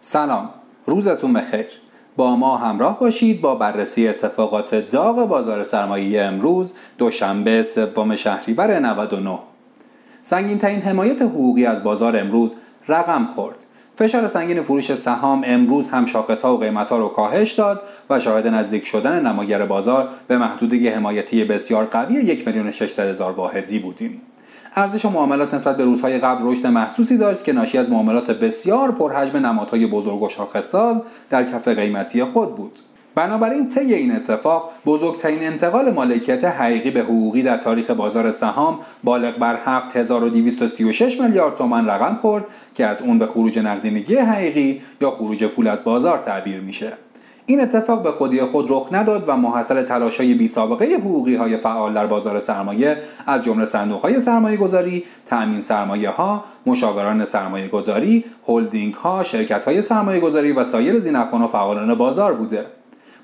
سلام. 0.00 0.50
روزتون 0.86 1.32
بخیر. 1.32 1.66
با 2.16 2.36
ما 2.36 2.56
همراه 2.56 2.98
باشید 2.98 3.40
با 3.40 3.54
بررسی 3.54 4.08
اتفاقات 4.08 4.74
داغ 4.74 5.28
بازار 5.28 5.62
سرمایه 5.64 6.22
امروز 6.22 6.72
دوشنبه 6.98 7.62
سوم 7.62 8.16
شهریور 8.16 8.78
99 8.78 9.38
سنگین 10.22 10.58
ترین 10.58 10.80
حمایت 10.80 11.22
حقوقی 11.22 11.66
از 11.66 11.82
بازار 11.82 12.16
امروز 12.16 12.54
رقم 12.88 13.26
خورد. 13.26 13.56
فشار 13.94 14.26
سنگین 14.26 14.62
فروش 14.62 14.94
سهام 14.94 15.42
امروز 15.46 15.88
هم 15.88 16.06
شاخص 16.06 16.42
ها 16.42 16.56
و 16.56 16.60
قیمت 16.60 16.90
ها 16.90 16.98
رو 16.98 17.08
کاهش 17.08 17.52
داد 17.52 17.82
و 18.10 18.20
شاهد 18.20 18.46
نزدیک 18.46 18.86
شدن 18.86 19.26
نماگر 19.26 19.66
بازار 19.66 20.08
به 20.28 20.38
محدوده 20.38 20.96
حمایتی 20.96 21.44
بسیار 21.44 21.84
قوی 21.84 22.14
یک 22.14 22.46
میلیون 22.46 22.72
هزار 22.98 23.32
واحدی 23.32 23.78
بودیم. 23.78 24.22
ارزش 24.76 25.04
معاملات 25.04 25.54
نسبت 25.54 25.76
به 25.76 25.84
روزهای 25.84 26.18
قبل 26.18 26.46
رشد 26.46 26.66
محسوسی 26.66 27.18
داشت 27.18 27.44
که 27.44 27.52
ناشی 27.52 27.78
از 27.78 27.90
معاملات 27.90 28.30
بسیار 28.30 28.92
پرحجم 28.92 29.36
نمادهای 29.36 29.86
بزرگ 29.86 30.22
و 30.22 30.28
شاخصساز 30.28 31.02
در 31.30 31.44
کف 31.44 31.68
قیمتی 31.68 32.24
خود 32.24 32.54
بود. 32.56 32.80
بنابراین 33.14 33.68
طی 33.68 33.94
این 33.94 34.12
اتفاق 34.12 34.70
بزرگترین 34.86 35.42
انتقال 35.42 35.90
مالکیت 35.90 36.44
حقیقی 36.44 36.90
به 36.90 37.00
حقوقی 37.00 37.42
در 37.42 37.56
تاریخ 37.56 37.90
بازار 37.90 38.30
سهام 38.30 38.78
بالغ 39.04 39.38
بر 39.38 39.58
7236 39.64 41.20
میلیارد 41.20 41.54
تومان 41.54 41.86
رقم 41.86 42.14
خورد 42.14 42.44
که 42.74 42.86
از 42.86 43.02
اون 43.02 43.18
به 43.18 43.26
خروج 43.26 43.58
نقدینگی 43.58 44.16
حقیقی 44.16 44.82
یا 45.00 45.10
خروج 45.10 45.44
پول 45.44 45.68
از 45.68 45.84
بازار 45.84 46.18
تعبیر 46.18 46.60
میشه. 46.60 46.92
این 47.46 47.60
اتفاق 47.60 48.02
به 48.02 48.12
خودی 48.12 48.40
خود 48.40 48.70
رخ 48.70 48.88
نداد 48.92 49.24
و 49.26 49.36
محصل 49.36 49.82
تلاشای 49.82 50.34
بی 50.34 50.48
سابقه 50.48 50.84
حقوقی 50.84 51.34
های 51.34 51.56
فعال 51.56 51.94
در 51.94 52.06
بازار 52.06 52.38
سرمایه 52.38 52.96
از 53.26 53.44
جمله 53.44 53.64
صندوق 53.64 54.00
های 54.00 54.20
سرمایه 54.20 54.56
گذاری، 54.56 55.04
تأمین 55.26 55.60
سرمایه 55.60 56.10
ها، 56.10 56.44
مشاوران 56.66 57.24
سرمایه 57.24 57.68
گذاری، 57.68 58.24
هلدینگ 58.48 58.94
ها، 58.94 59.22
شرکت 59.22 59.64
های 59.64 59.82
سرمایه 59.82 60.20
گذاری 60.20 60.52
و 60.52 60.64
سایر 60.64 60.98
زینفان 60.98 61.42
و 61.42 61.46
فعالان 61.46 61.94
بازار 61.94 62.34
بوده. 62.34 62.79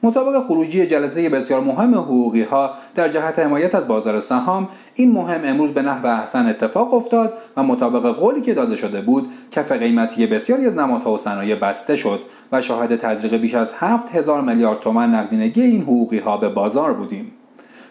مطابق 0.07 0.47
خروجی 0.47 0.87
جلسه 0.87 1.29
بسیار 1.29 1.61
مهم 1.61 1.95
حقوقی 1.95 2.43
ها 2.43 2.71
در 2.95 3.09
جهت 3.09 3.39
حمایت 3.39 3.75
از 3.75 3.89
بازار 3.89 4.21
سهام 4.21 4.69
این 4.95 5.13
مهم 5.13 5.41
امروز 5.45 5.71
به 5.71 5.83
نحو 5.83 6.07
احسن 6.07 6.47
اتفاق 6.47 6.95
افتاد 6.95 7.33
و 7.57 7.63
مطابق 7.63 8.17
قولی 8.17 8.41
که 8.41 8.55
داده 8.55 8.77
شده 8.77 9.01
بود 9.01 9.29
کف 9.51 9.73
قیمتی 9.73 10.27
بسیاری 10.27 10.67
از 10.67 10.77
نمادها 10.77 11.13
و 11.13 11.19
صنایع 11.19 11.57
بسته 11.57 11.97
شد 11.97 12.21
و 12.53 12.61
شاهد 12.61 12.97
تزریق 12.97 13.35
بیش 13.35 13.55
از 13.55 13.75
7000 13.79 14.43
میلیارد 14.43 14.81
تومان 14.81 15.15
نقدینگی 15.15 15.63
این 15.63 15.83
حقوقی 15.83 16.19
ها 16.19 16.37
به 16.37 16.49
بازار 16.49 16.93
بودیم. 16.93 17.33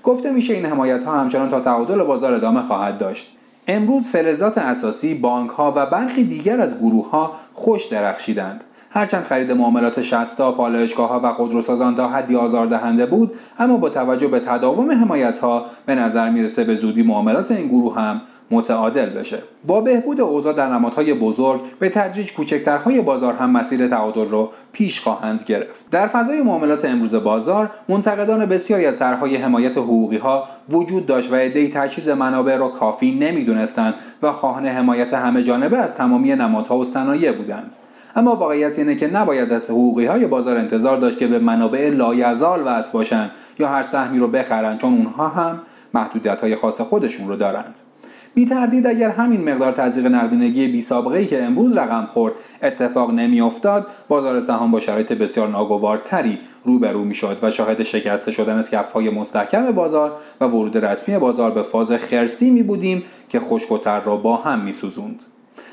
گفته 0.04 0.32
میشه 0.32 0.54
این 0.54 0.66
حمایت 0.66 1.04
ها 1.04 1.20
همچنان 1.20 1.50
تا 1.50 1.60
تعادل 1.60 2.04
بازار 2.04 2.34
ادامه 2.34 2.62
خواهد 2.62 2.98
داشت. 2.98 3.28
امروز 3.68 4.10
فلزات 4.10 4.58
اساسی 4.58 5.14
بانک 5.14 5.50
ها 5.50 5.74
و 5.76 5.86
برخی 5.86 6.24
دیگر 6.24 6.62
از 6.62 6.78
گروه 6.78 7.10
ها 7.10 7.32
خوش 7.54 7.86
درخشیدند. 7.86 8.64
هرچند 8.96 9.24
خرید 9.24 9.52
معاملات 9.52 10.02
شستا، 10.02 10.52
پالایشگاه 10.52 11.10
ها 11.10 11.22
و 11.24 11.34
خودروسازان 11.34 11.96
تا 11.96 12.08
حدی 12.08 12.36
آزاردهنده 12.36 13.06
بود 13.06 13.32
اما 13.58 13.78
با 13.78 13.90
توجه 13.90 14.28
به 14.28 14.40
تداوم 14.40 14.92
حمایت 14.92 15.38
ها 15.38 15.66
به 15.86 15.96
نظر 15.96 16.30
می‌رسه 16.30 16.64
به 16.64 16.76
زودی 16.76 17.04
معاملات 17.04 17.52
این 17.52 17.68
گروه 17.68 17.96
هم 17.96 18.22
متعادل 18.52 19.10
بشه. 19.10 19.38
با 19.68 19.82
بهبود 19.82 20.22
اوضاع 20.22 20.54
در 20.54 20.70
نمادهای 20.70 21.14
بزرگ 21.14 21.62
به 21.80 21.90
تدریج 21.90 22.34
کوچکترهای 22.34 23.02
بازار 23.02 23.34
هم 23.34 23.50
مسیر 23.50 23.88
تعادل 23.88 24.28
رو 24.28 24.52
پیش 24.74 25.02
خواهند 25.02 25.44
گرفت. 25.46 25.90
در 25.92 26.08
فضای 26.08 26.42
معاملات 26.42 26.86
امروز 26.86 27.16
بازار 27.16 27.70
منتقدان 27.90 28.46
بسیاری 28.46 28.86
از 28.86 29.00
طرحهای 29.00 29.36
حمایت 29.36 29.78
حقوقی 29.78 30.18
ها 30.18 30.48
وجود 30.70 31.06
داشت 31.06 31.32
و 31.32 31.36
عدهای 31.36 31.70
تجهیز 31.70 32.10
منابع 32.10 32.58
را 32.58 32.68
کافی 32.68 33.12
نمی‌دونستند 33.12 33.94
و 34.22 34.32
خواهان 34.32 34.66
حمایت 34.66 35.14
همه 35.14 35.44
جانبه 35.44 35.78
از 35.78 35.96
تمامی 35.96 36.36
نمادها 36.36 36.78
و 36.78 36.84
صنایع 36.84 37.32
بودند. 37.32 37.76
اما 38.16 38.36
واقعیت 38.36 38.80
اینه 38.80 38.96
که 38.96 39.08
نباید 39.08 39.54
از 39.54 39.70
حقوقی 39.70 40.06
های 40.06 40.28
بازار 40.28 40.58
انتظار 40.58 40.98
داشت 40.98 41.18
که 41.18 41.28
به 41.28 41.40
منابع 41.40 41.90
لایزال 41.90 42.62
وصل 42.66 42.92
باشند 42.92 43.32
یا 43.60 43.68
هر 43.68 43.84
سهمی 43.84 44.20
رو 44.20 44.28
بخرند 44.28 44.80
چون 44.80 44.94
اونها 44.94 45.28
هم 45.28 45.62
محدودیت 45.94 46.42
های 46.42 46.56
خاص 46.56 46.82
خودشون 46.82 47.28
رو 47.28 47.36
دارند 47.36 47.80
بی 48.36 48.46
تردید 48.46 48.88
اگر 48.88 49.10
همین 49.10 49.50
مقدار 49.50 49.72
تزریق 49.72 50.06
نقدینگی 50.06 50.68
بی 50.68 50.82
سابقه 50.82 51.18
ای 51.18 51.26
که 51.26 51.44
امروز 51.44 51.78
رقم 51.78 52.06
خورد 52.06 52.34
اتفاق 52.64 53.12
نمیافتاد 53.12 53.88
بازار 54.08 54.42
سهام 54.42 54.72
با 54.72 54.80
شرایط 54.80 55.14
بسیار 55.14 55.48
ناگوارتری 55.48 56.40
روبرو 56.64 57.04
می‌شد 57.04 57.40
و 57.42 57.52
شاهد 57.52 57.84
شکسته 57.84 58.32
شدن 58.32 58.56
از 58.56 58.74
های 58.94 59.10
مستحکم 59.10 59.72
بازار 59.72 60.12
و 60.42 60.46
ورود 60.46 60.78
رسمی 60.78 61.18
بازار 61.18 61.52
به 61.52 61.64
فاز 61.64 61.92
خرسی 61.92 62.50
می 62.50 62.64
بودیم 62.64 63.04
که 63.30 63.40
خشک 63.40 63.70
را 64.06 64.18
با 64.18 64.38
هم 64.38 64.60
می 64.60 64.72
سوزند. 64.72 65.26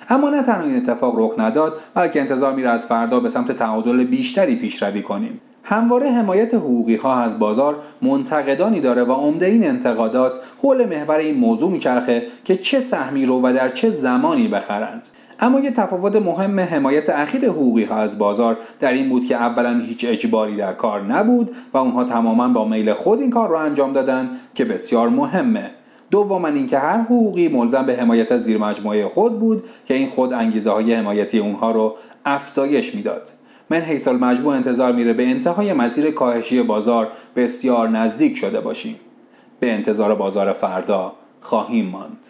اما 0.08 0.30
نه 0.30 0.42
تنها 0.42 0.66
این 0.66 0.76
اتفاق 0.76 1.14
رخ 1.18 1.32
نداد 1.38 1.80
بلکه 1.94 2.20
انتظار 2.20 2.54
میره 2.54 2.68
از 2.68 2.86
فردا 2.86 3.20
به 3.20 3.28
سمت 3.28 3.52
تعادل 3.52 4.04
بیشتری 4.04 4.56
پیشروی 4.56 5.02
کنیم. 5.02 5.40
همواره 5.64 6.10
حمایت 6.10 6.54
حقوقی 6.54 6.96
ها 6.96 7.20
از 7.20 7.38
بازار 7.38 7.76
منتقدانی 8.02 8.80
داره 8.80 9.04
و 9.04 9.12
عمده 9.12 9.46
این 9.46 9.66
انتقادات 9.66 10.36
حول 10.62 10.86
محور 10.86 11.16
این 11.16 11.34
موضوع 11.34 11.70
میچرخه 11.70 12.26
که 12.44 12.56
چه 12.56 12.80
سهمی 12.80 13.26
رو 13.26 13.40
و 13.42 13.52
در 13.52 13.68
چه 13.68 13.90
زمانی 13.90 14.48
بخرند. 14.48 15.08
اما 15.40 15.60
یه 15.60 15.70
تفاوت 15.70 16.16
مهم 16.16 16.60
حمایت 16.60 17.10
اخیر 17.10 17.44
حقوقی 17.44 17.84
ها 17.84 17.96
از 17.96 18.18
بازار 18.18 18.58
در 18.80 18.92
این 18.92 19.08
بود 19.08 19.26
که 19.26 19.36
اولا 19.36 19.78
هیچ 19.78 20.04
اجباری 20.08 20.56
در 20.56 20.72
کار 20.72 21.02
نبود 21.02 21.50
و 21.72 21.78
اونها 21.78 22.04
تماما 22.04 22.48
با 22.48 22.64
میل 22.64 22.92
خود 22.92 23.20
این 23.20 23.30
کار 23.30 23.48
رو 23.48 23.56
انجام 23.56 23.92
دادن 23.92 24.30
که 24.54 24.64
بسیار 24.64 25.08
مهمه. 25.08 25.70
دوما 26.12 26.48
اینکه 26.48 26.78
هر 26.78 26.98
حقوقی 26.98 27.48
ملزم 27.48 27.86
به 27.86 27.96
حمایت 27.96 28.32
از 28.32 28.44
زیر 28.44 28.58
مجموعه 28.58 29.08
خود 29.08 29.40
بود 29.40 29.64
که 29.86 29.94
این 29.94 30.08
خود 30.08 30.32
انگیزه 30.32 30.70
های 30.70 30.94
حمایتی 30.94 31.38
اونها 31.38 31.72
رو 31.72 31.96
افزایش 32.24 32.94
می‌داد. 32.94 33.30
من 33.70 33.80
حیث 33.80 34.08
مجموع 34.08 34.54
انتظار 34.54 34.92
میره 34.92 35.12
به 35.12 35.26
انتهای 35.26 35.72
مسیر 35.72 36.10
کاهشی 36.10 36.62
بازار 36.62 37.08
بسیار 37.36 37.88
نزدیک 37.88 38.36
شده 38.36 38.60
باشیم. 38.60 38.96
به 39.60 39.72
انتظار 39.72 40.14
بازار 40.14 40.52
فردا 40.52 41.12
خواهیم 41.40 41.86
ماند. 41.86 42.28